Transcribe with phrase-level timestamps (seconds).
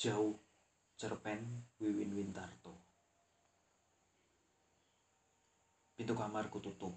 [0.00, 0.32] Jauh
[0.96, 2.72] cerpen Wiwin Wintarto.
[5.92, 6.96] Pintu kamarku tutup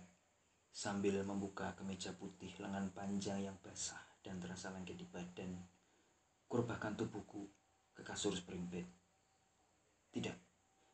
[0.71, 5.51] sambil membuka kemeja putih lengan panjang yang basah dan terasa lengket di badan.
[6.47, 7.51] Kurbahkan tubuhku
[7.91, 8.87] ke kasur spring bed.
[10.07, 10.37] Tidak,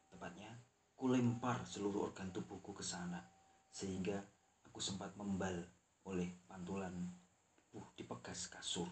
[0.09, 0.49] tepatnya
[0.97, 3.21] kulempar seluruh organ tubuhku ke sana
[3.69, 4.17] sehingga
[4.65, 5.61] aku sempat membal
[6.09, 7.05] oleh pantulan
[7.53, 8.89] tubuh di pegas kasur.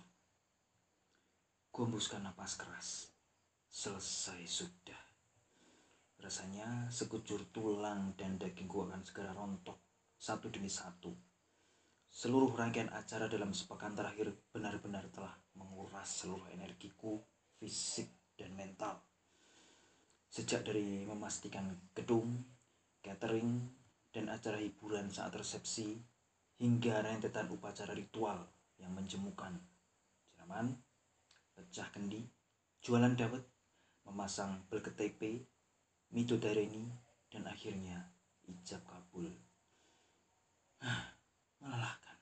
[1.78, 3.17] Kuembuskan napas keras.
[3.78, 4.98] Selesai sudah.
[6.18, 9.78] Rasanya sekujur tulang dan dagingku akan segera rontok
[10.18, 11.14] satu demi satu.
[12.10, 17.22] Seluruh rangkaian acara dalam sepekan terakhir benar-benar telah menguras seluruh energiku,
[17.62, 18.98] fisik, dan mental.
[20.26, 22.34] Sejak dari memastikan gedung,
[23.06, 23.62] catering,
[24.10, 26.02] dan acara hiburan saat resepsi,
[26.58, 28.42] hingga rentetan upacara ritual
[28.82, 29.54] yang menjemukan.
[30.26, 30.74] Siraman,
[31.54, 32.26] pecah kendi,
[32.82, 33.46] jualan dawet,
[34.08, 35.44] memasang bel KTP,
[36.16, 36.88] midodareni,
[37.28, 38.08] dan akhirnya
[38.48, 39.28] ijab kabul.
[41.60, 42.18] Melelahkan.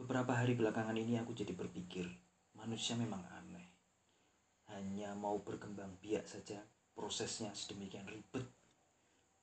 [0.00, 2.08] Beberapa hari belakangan ini aku jadi berpikir,
[2.56, 3.68] manusia memang aneh.
[4.72, 6.60] Hanya mau berkembang biak saja,
[6.96, 8.44] prosesnya sedemikian ribet.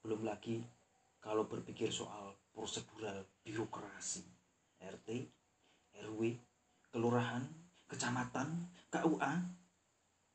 [0.02, 0.66] Belum lagi
[1.24, 4.26] kalau berpikir soal prosedural birokrasi,
[4.84, 5.10] RT,
[6.04, 6.20] RW,
[6.92, 7.48] kelurahan,
[7.88, 9.34] kecamatan, KUA,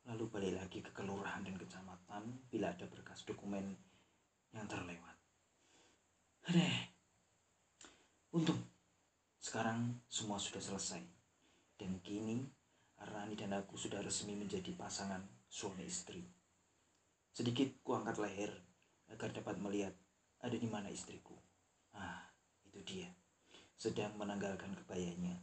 [0.09, 3.77] lalu balik lagi ke kelurahan dan kecamatan bila ada berkas dokumen
[4.56, 5.17] yang terlewat.
[6.48, 6.97] Adeh,
[8.33, 8.64] untung
[9.36, 11.05] sekarang semua sudah selesai
[11.77, 12.48] dan kini
[12.98, 16.25] Rani dan aku sudah resmi menjadi pasangan suami istri.
[17.31, 18.51] Sedikit kuangkat leher
[19.12, 19.95] agar dapat melihat
[20.42, 21.36] ada di mana istriku.
[21.95, 22.27] Ah,
[22.67, 23.07] itu dia.
[23.79, 25.39] Sedang menanggalkan kebayanya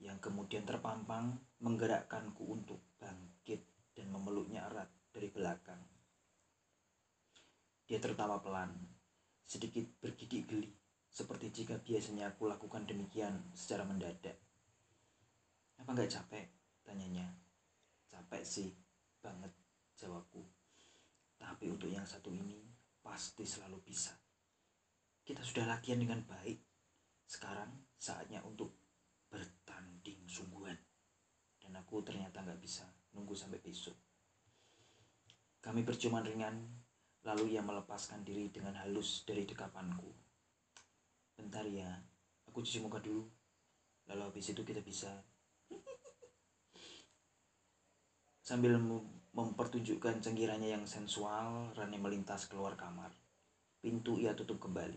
[0.00, 5.82] yang kemudian terpampang menggerakkanku untuk bangkit dan memeluknya erat dari belakang.
[7.90, 8.70] Dia tertawa pelan,
[9.42, 10.70] sedikit bergidik geli,
[11.10, 14.38] seperti jika biasanya aku lakukan demikian secara mendadak.
[15.82, 16.46] Apa nggak capek?
[16.86, 17.26] Tanyanya.
[18.06, 18.70] Capek sih,
[19.18, 19.50] banget,
[19.98, 20.46] jawabku.
[21.34, 22.62] Tapi untuk yang satu ini,
[23.02, 24.14] pasti selalu bisa.
[25.26, 26.62] Kita sudah latihan dengan baik.
[27.26, 28.78] Sekarang saatnya untuk
[29.26, 30.78] bertanding sungguhan.
[31.58, 33.98] Dan aku ternyata nggak bisa nunggu sampai besok.
[35.58, 36.54] Kami berciuman ringan,
[37.26, 40.06] lalu ia melepaskan diri dengan halus dari dekapanku.
[41.34, 41.90] Bentar ya,
[42.46, 43.26] aku cuci muka dulu.
[44.06, 45.10] Lalu habis itu kita bisa
[48.48, 48.80] Sambil
[49.36, 53.12] mempertunjukkan cenggirannya yang sensual, Rani melintas keluar kamar.
[53.84, 54.96] Pintu ia tutup kembali.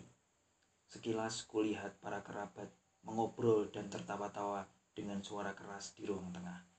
[0.87, 2.71] Sekilas kulihat para kerabat
[3.03, 6.70] mengobrol dan tertawa-tawa dengan suara keras di ruang tengah.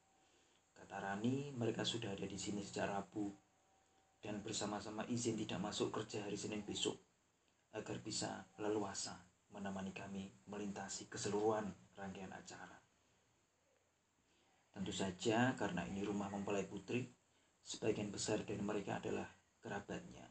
[0.82, 3.30] Kata Rani, mereka sudah ada di sini sejak Rabu
[4.18, 6.98] dan bersama-sama izin tidak masuk kerja hari Senin besok
[7.70, 9.14] agar bisa leluasa
[9.54, 12.82] menemani kami melintasi keseluruhan rangkaian acara.
[14.74, 17.06] Tentu saja karena ini rumah mempelai putri,
[17.62, 19.30] sebagian besar dari mereka adalah
[19.62, 20.26] kerabatnya.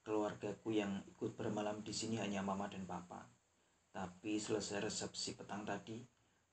[0.00, 3.28] Keluargaku yang ikut bermalam di sini hanya mama dan papa.
[3.92, 6.00] Tapi selesai resepsi petang tadi,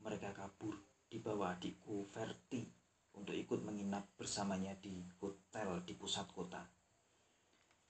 [0.04, 0.76] mereka kabur
[1.08, 2.77] di bawah adikku Verti
[3.18, 6.62] untuk ikut menginap bersamanya di hotel di pusat kota.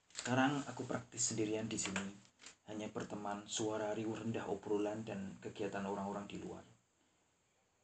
[0.09, 2.07] Sekarang aku praktis sendirian di sini,
[2.71, 6.63] hanya berteman suara riuh rendah obrolan dan kegiatan orang-orang di luar.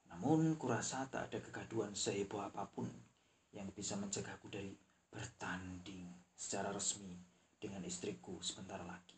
[0.10, 2.88] Namun kurasa tak ada kegaduhan seheboh apa pun
[3.54, 4.74] yang bisa mencegahku dari
[5.14, 7.14] bertanding secara resmi
[7.62, 9.18] dengan istriku sebentar lagi.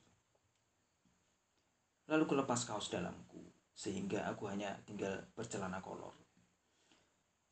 [2.11, 3.41] Lalu kulepas kaos dalamku
[3.75, 6.24] sehingga aku hanya tinggal bercelana kolor.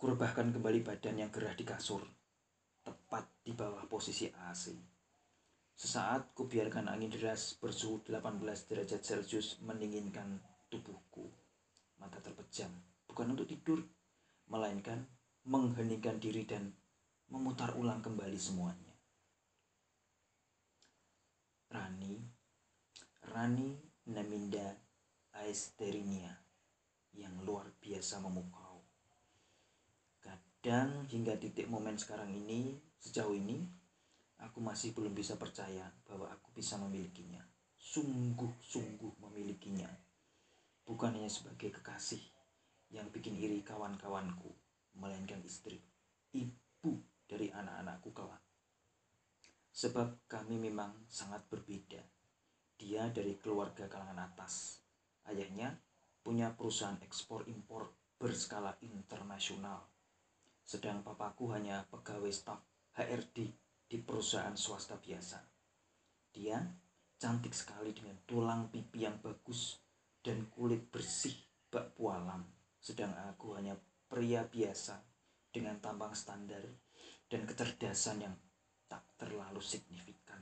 [0.03, 2.03] Kurebahkan kembali badan yang gerah di kasur,
[2.83, 4.75] tepat di bawah posisi AC.
[5.79, 11.31] Sesaat kubiarkan angin deras bersuhu 18 derajat Celcius mendinginkan tubuhku.
[12.03, 12.67] Mata terpejam
[13.07, 13.79] bukan untuk tidur,
[14.51, 15.07] melainkan
[15.47, 16.75] mengheningkan diri dan
[17.31, 18.91] memutar ulang kembali semuanya.
[21.71, 22.19] Rani,
[23.31, 23.71] Rani
[24.11, 24.67] Naminda
[25.31, 26.35] Aesterinia
[27.15, 28.62] yang luar biasa memukau.
[30.63, 33.67] Kadang hingga titik momen sekarang ini, sejauh ini,
[34.39, 37.43] aku masih belum bisa percaya bahwa aku bisa memilikinya.
[37.75, 39.91] Sungguh-sungguh memilikinya.
[40.87, 42.23] Bukan hanya sebagai kekasih,
[42.95, 44.55] yang bikin iri kawan-kawanku,
[44.95, 45.83] melainkan istri,
[46.31, 46.95] ibu
[47.27, 48.39] dari anak-anakku kelak.
[49.67, 51.99] Sebab kami memang sangat berbeda.
[52.79, 54.79] Dia dari keluarga kalangan atas.
[55.27, 55.75] Ayahnya
[56.23, 59.92] punya perusahaan ekspor impor berskala internasional.
[60.63, 62.59] Sedang papaku hanya pegawai staf
[62.95, 63.37] HRD
[63.87, 65.43] di perusahaan swasta biasa.
[66.33, 66.57] Dia
[67.19, 69.77] cantik sekali dengan tulang pipi yang bagus
[70.23, 71.35] dan kulit bersih
[71.69, 72.41] bak pualam,
[72.79, 73.75] sedang aku hanya
[74.07, 74.97] pria biasa
[75.53, 76.63] dengan tampang standar
[77.29, 78.35] dan kecerdasan yang
[78.85, 80.41] tak terlalu signifikan.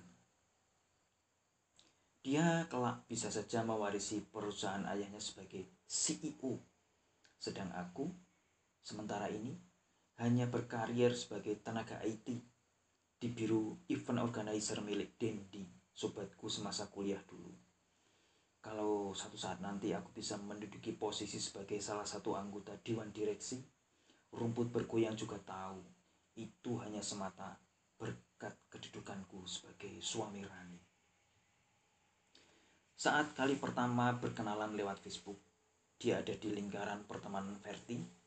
[2.21, 6.53] Dia kelak bisa saja mewarisi perusahaan ayahnya sebagai CEO.
[7.41, 8.05] Sedang aku,
[8.85, 9.57] sementara ini,
[10.19, 12.27] hanya berkarir sebagai tenaga IT
[13.21, 15.61] di biru event organizer milik Dendi,
[15.93, 17.53] sobatku semasa kuliah dulu.
[18.61, 23.61] Kalau satu saat nanti aku bisa menduduki posisi sebagai salah satu anggota dewan direksi,
[24.33, 25.81] rumput bergoyang juga tahu
[26.37, 27.57] itu hanya semata
[27.97, 30.81] berkat kedudukanku sebagai suami Rani.
[32.97, 35.41] Saat kali pertama berkenalan lewat Facebook,
[35.97, 38.20] dia ada di lingkaran pertemanan Verti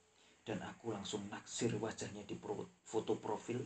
[0.45, 2.37] dan aku langsung naksir wajahnya di
[2.85, 3.65] foto profil.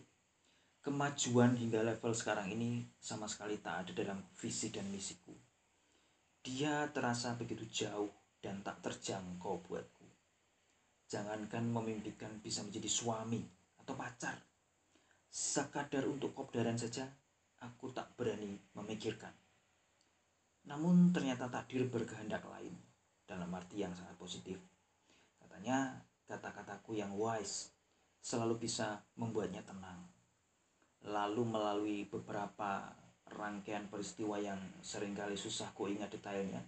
[0.78, 5.34] Kemajuan hingga level sekarang ini sama sekali tak ada dalam visi dan misiku.
[6.38, 8.08] Dia terasa begitu jauh
[8.38, 10.06] dan tak terjangkau buatku.
[11.10, 13.42] Jangankan memimpikan bisa menjadi suami
[13.82, 14.38] atau pacar.
[15.28, 17.04] Sekadar untuk kopdaran saja,
[17.60, 19.34] aku tak berani memikirkan.
[20.70, 22.72] Namun ternyata takdir berkehendak lain
[23.28, 24.56] dalam arti yang sangat positif.
[25.36, 27.72] Katanya kata-kataku yang wise
[28.20, 30.04] selalu bisa membuatnya tenang.
[31.08, 32.92] Lalu melalui beberapa
[33.32, 36.60] rangkaian peristiwa yang sering kali susah ku ingat detailnya,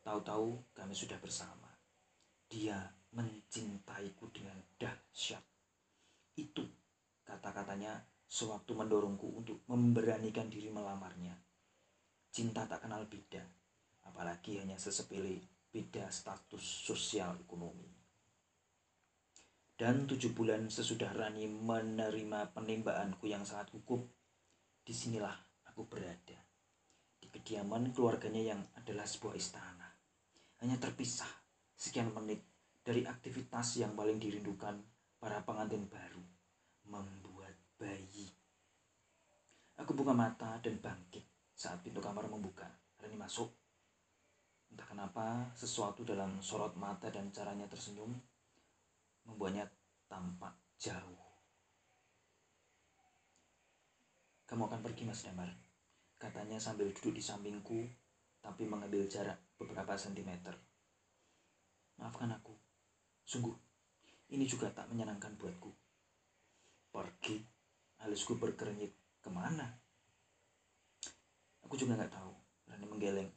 [0.00, 1.68] tahu-tahu kami sudah bersama.
[2.48, 2.80] Dia
[3.12, 5.44] mencintaiku dengan dahsyat.
[6.36, 6.64] Itu
[7.28, 11.36] kata-katanya sewaktu mendorongku untuk memberanikan diri melamarnya.
[12.32, 13.44] Cinta tak kenal beda,
[14.08, 17.91] apalagi hanya sesepele beda status sosial ekonomi.
[19.82, 23.98] Dan tujuh bulan sesudah Rani menerima penimbaanku yang sangat hukum,
[24.78, 25.34] di sinilah
[25.66, 26.38] aku berada.
[27.18, 29.90] Di kediaman keluarganya yang adalah sebuah istana.
[30.62, 31.26] Hanya terpisah
[31.74, 32.46] sekian menit
[32.86, 34.78] dari aktivitas yang paling dirindukan
[35.18, 36.22] para pengantin baru,
[36.86, 38.30] membuat bayi.
[39.82, 41.26] Aku buka mata dan bangkit
[41.58, 42.70] saat pintu kamar membuka,
[43.02, 43.50] Rani masuk.
[44.70, 48.14] Entah kenapa, sesuatu dalam sorot mata dan caranya tersenyum
[49.26, 49.68] membuatnya
[50.10, 51.22] tampak jauh.
[54.44, 55.48] Kamu akan pergi, Mas Damar.
[56.20, 57.88] Katanya sambil duduk di sampingku,
[58.44, 60.54] tapi mengambil jarak beberapa sentimeter.
[61.96, 62.52] Maafkan aku.
[63.24, 63.54] Sungguh,
[64.34, 65.72] ini juga tak menyenangkan buatku.
[66.92, 67.40] Pergi,
[68.04, 68.92] alisku berkerenyit.
[69.22, 69.64] Ke mana?
[71.64, 72.34] Aku juga nggak tahu.
[72.68, 73.32] Rani menggeleng.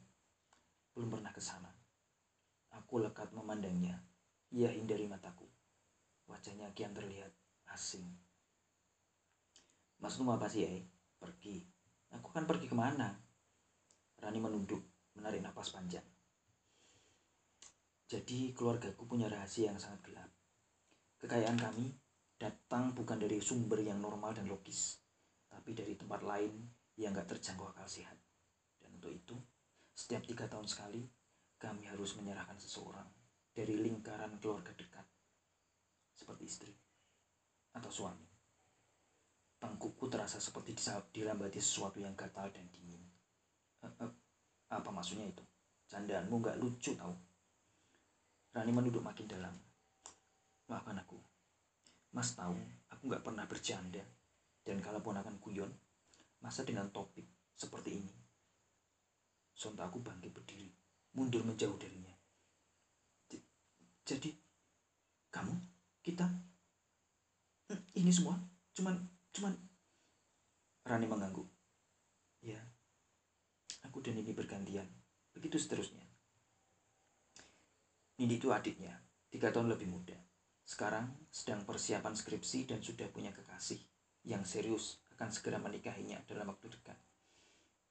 [0.92, 1.72] Belum pernah ke sana.
[2.76, 3.96] Aku lekat memandangnya.
[4.52, 5.48] Ia hindari mataku.
[6.26, 7.30] Wajahnya kian terlihat
[7.70, 8.06] asing.
[10.02, 10.82] Maksudmu apa sih, eh?
[11.16, 11.62] Pergi.
[12.14, 13.10] Aku kan pergi ke mana?
[14.20, 14.82] Rani menunduk,
[15.16, 16.04] menarik napas panjang.
[18.06, 20.30] Jadi keluargaku punya rahasia yang sangat gelap.
[21.18, 21.90] Kekayaan kami
[22.38, 25.00] datang bukan dari sumber yang normal dan logis,
[25.50, 26.52] tapi dari tempat lain
[27.00, 28.14] yang gak terjangkau akal sehat.
[28.86, 29.34] Untuk itu,
[29.96, 31.02] setiap tiga tahun sekali,
[31.56, 33.08] kami harus menyerahkan seseorang
[33.56, 35.04] dari lingkaran keluarga dekat,
[36.16, 36.72] seperti istri
[37.76, 38.24] atau suami.
[39.60, 40.76] Tengkukku terasa seperti
[41.12, 43.00] dirambati sesuatu yang gatal dan dingin.
[43.84, 44.06] E -e
[44.72, 45.44] apa maksudnya itu?
[45.86, 47.14] Candaanmu gak lucu tau.
[48.52, 49.54] Rani menuduk makin dalam.
[50.66, 51.20] Maafkan aku.
[52.10, 52.56] Mas tahu,
[52.90, 54.02] aku gak pernah bercanda.
[54.66, 55.70] Dan kalaupun akan guyon,
[56.42, 58.26] masa dengan topik seperti ini
[59.56, 60.68] Sontak aku bangkit berdiri,
[61.16, 62.12] mundur menjauh darinya.
[64.04, 64.28] Jadi,
[65.32, 65.56] kamu,
[66.06, 66.22] kita,
[67.66, 68.38] hmm, ini semua,
[68.78, 68.94] cuman,
[69.34, 69.50] cuman,
[70.86, 71.50] Rani mengangguk.
[72.46, 72.62] Ya,
[73.82, 74.86] aku dan ini bergantian,
[75.34, 76.06] begitu seterusnya.
[78.22, 79.02] Nindi itu adiknya,
[79.34, 80.14] tiga tahun lebih muda.
[80.62, 83.82] Sekarang sedang persiapan skripsi dan sudah punya kekasih
[84.30, 86.94] yang serius akan segera menikahinya dalam waktu dekat.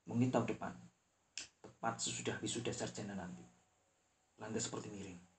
[0.08, 0.72] Mungkin tahun depan,
[1.60, 3.44] tepat sesudah wisuda sarjana nanti.
[4.40, 5.35] Landas seperti miring.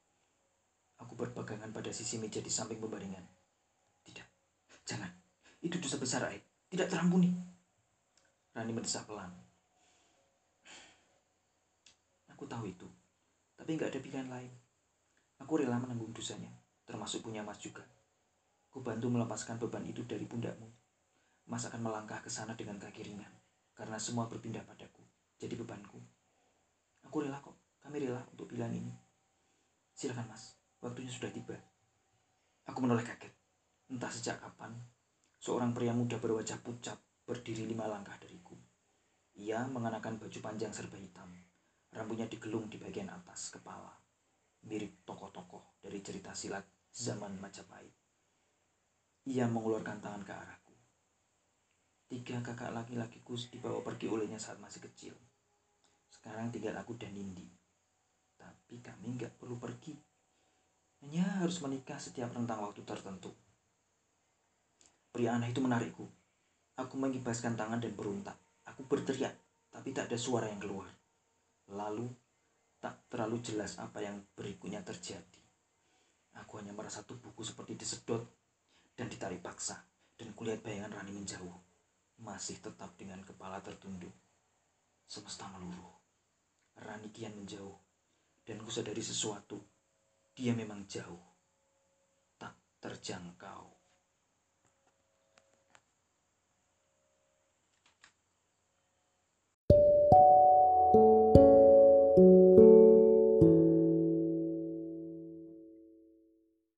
[1.17, 3.25] Berpegangan pada sisi meja di samping pembaringan.
[4.05, 4.29] Tidak,
[4.85, 5.09] jangan.
[5.65, 6.45] Itu dosa besar, Aib.
[6.69, 7.33] Tidak terampuni.
[8.53, 9.33] Rani mendesak pelan.
[12.37, 12.85] Aku tahu itu,
[13.57, 14.53] tapi nggak ada pilihan lain.
[15.41, 16.53] Aku rela menanggung dosanya,
[16.85, 17.81] termasuk punya Mas juga.
[18.69, 20.69] Ku bantu melepaskan beban itu dari pundakmu.
[21.49, 23.33] Mas akan melangkah ke sana dengan kaki ringan,
[23.73, 25.01] karena semua berpindah padaku,
[25.41, 25.97] jadi bebanku.
[27.09, 28.93] Aku rela kok, kami rela untuk pilihan ini.
[29.97, 31.57] Silakan mas, waktunya sudah tiba.
[32.67, 33.33] Aku menoleh kaget.
[33.87, 34.75] Entah sejak kapan,
[35.39, 38.59] seorang pria muda berwajah pucat berdiri lima langkah dariku.
[39.37, 41.29] Ia mengenakan baju panjang serba hitam.
[41.93, 43.93] Rambutnya digelung di bagian atas kepala.
[44.67, 47.95] Mirip tokoh-tokoh dari cerita silat zaman Majapahit.
[49.27, 50.75] Ia mengeluarkan tangan ke arahku.
[52.07, 55.15] Tiga kakak laki-lakiku dibawa pergi olehnya saat masih kecil.
[56.07, 57.51] Sekarang tinggal aku dan Nindi.
[58.39, 60.06] Tapi kami nggak perlu pergi.
[61.05, 63.33] Hanya harus menikah setiap rentang waktu tertentu.
[65.13, 66.05] Pria aneh itu menarikku.
[66.77, 68.37] Aku mengibaskan tangan dan beruntak.
[68.69, 69.33] Aku berteriak,
[69.73, 70.89] tapi tak ada suara yang keluar.
[71.73, 72.05] Lalu,
[72.81, 75.41] tak terlalu jelas apa yang berikutnya terjadi.
[76.37, 78.21] Aku hanya merasa tubuhku seperti disedot
[78.93, 79.81] dan ditarik paksa.
[80.17, 81.57] Dan kulihat bayangan Rani menjauh.
[82.25, 84.13] Masih tetap dengan kepala tertunduk.
[85.05, 85.93] Semesta meluruh.
[86.77, 87.77] Rani kian menjauh.
[88.45, 89.61] Dan ku sadari sesuatu.
[90.37, 91.25] Dia memang jauh.
[92.37, 93.76] Tak terjangkau.